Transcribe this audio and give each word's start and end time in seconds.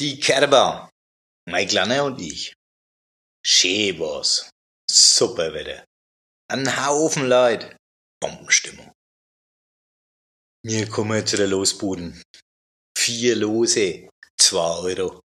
Die 0.00 0.18
Kerber, 0.18 0.88
mein 1.46 1.68
Kleiner 1.68 2.04
und 2.04 2.18
ich. 2.22 2.54
Schön 3.44 3.98
war's. 3.98 4.48
Super 4.90 5.52
Wetter. 5.52 5.84
Ein 6.50 6.64
Haufen 6.74 7.28
Leid. 7.28 7.76
Bombenstimmung. 8.18 8.90
Wir 10.64 10.88
kommen 10.88 11.26
zu 11.26 11.36
der 11.36 11.48
Losbuden. 11.48 12.22
Vier 12.96 13.36
Lose, 13.36 14.08
zwei 14.40 14.78
Euro. 14.78 15.20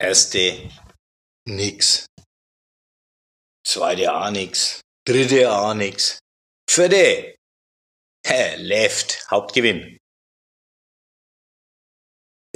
Erste, 0.00 0.70
nix. 1.48 2.06
Zweite 3.66 4.14
auch 4.14 4.30
nix. 4.30 4.80
Dritte 5.04 5.50
auch 5.50 5.74
nix. 5.74 6.20
Vierte, 6.70 7.34
Left, 8.58 9.28
Hauptgewinn. 9.28 9.95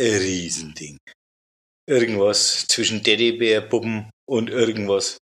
Riesending. 0.00 0.98
Irgendwas 1.86 2.66
zwischen 2.66 3.02
Teddybärpuppen 3.02 4.10
und 4.26 4.48
irgendwas. 4.48 5.18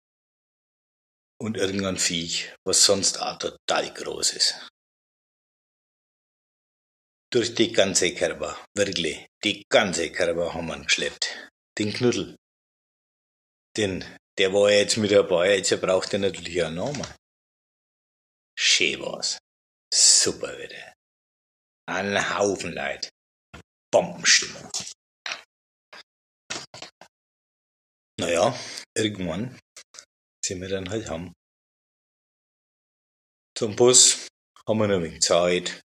Und 1.39 1.57
irgendein 1.57 1.97
Viech, 1.97 2.55
was 2.65 2.85
sonst 2.85 3.21
auch 3.21 3.37
total 3.37 3.93
groß 3.93 4.33
ist. 4.33 4.69
Durch 7.31 7.53
die 7.53 7.71
ganze 7.71 8.13
Kerber, 8.13 8.57
wirklich, 8.75 9.27
die 9.43 9.63
ganze 9.69 10.11
Kerber 10.11 10.53
haben 10.53 10.67
wir 10.67 10.79
geschleppt. 10.79 11.49
Den 11.77 11.91
Knuddel. 11.91 12.35
Denn 13.75 14.05
der 14.37 14.53
war 14.53 14.71
ja 14.71 14.77
jetzt 14.79 14.97
mit 14.97 15.11
dabei, 15.11 15.57
jetzt 15.57 15.81
braucht 15.81 16.13
er 16.13 16.19
natürlich 16.19 16.63
einen 16.63 16.75
Namen. 16.75 17.07
Schön 18.57 19.01
war's. 19.01 19.39
Super 19.93 20.57
Wetter. 20.57 20.93
Ein 21.87 22.37
Haufen 22.37 22.73
Leid. 22.73 23.09
Bombenstimmung. 23.91 24.71
Irgendwann 28.97 29.57
sind 30.43 30.61
wir 30.61 30.69
dann 30.69 30.89
halt 30.89 31.09
heim. 31.09 31.33
Zum 33.55 33.75
Bus 33.75 34.27
haben 34.67 34.79
wir 34.79 34.87
noch 34.87 34.95
ein 34.95 35.03
wenig 35.03 35.21
Zeit, 35.21 35.81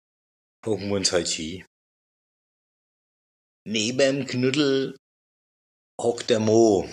hocken 0.66 0.88
wir 0.88 0.96
uns 0.96 1.12
halt 1.12 1.28
hin. 1.28 1.64
Neben 3.64 3.98
dem 3.98 4.26
Knuddel 4.26 4.96
hockt 6.00 6.30
der 6.30 6.40
Mo, 6.40 6.88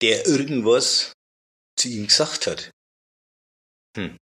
der 0.00 0.26
irgendwas 0.26 1.12
zu 1.78 1.88
ihm 1.88 2.06
gesagt 2.06 2.46
hat. 2.46 2.70
Hm. 3.96 4.16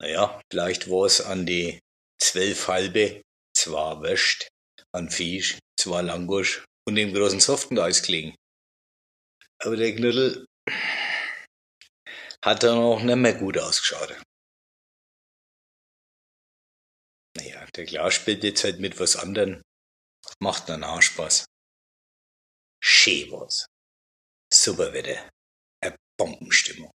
Naja, 0.00 0.40
vielleicht 0.50 0.88
war 0.88 1.04
es 1.04 1.20
an 1.20 1.44
die 1.44 1.78
zwölf 2.18 2.68
halbe, 2.68 3.22
zwei 3.54 4.00
Wäscht, 4.00 4.48
an 4.92 5.10
Fisch, 5.10 5.58
zwei 5.78 6.00
Langosch 6.00 6.64
und 6.90 6.96
dem 6.96 7.14
großen 7.14 7.40
Softeneis 7.40 8.02
gelegen. 8.02 8.34
Aber 9.62 9.76
der 9.76 9.94
Knuddel 9.94 10.44
hat 12.44 12.62
dann 12.64 12.78
auch 12.78 13.00
nicht 13.00 13.16
mehr 13.16 13.34
gut 13.34 13.56
ausgeschaut. 13.58 14.20
Naja, 17.36 17.64
der 17.76 17.86
Klaus 17.86 18.14
spielt 18.14 18.42
jetzt 18.42 18.64
halt 18.64 18.80
mit 18.80 18.98
was 18.98 19.16
anderem. 19.16 19.62
Macht 20.40 20.68
dann 20.68 20.82
auch 20.82 21.00
Spaß. 21.00 21.44
Schön 22.82 23.30
war's. 23.30 23.66
Super 24.52 24.92
Wetter. 24.92 25.30
Eine 25.82 25.96
Bombenstimmung. 26.18 26.89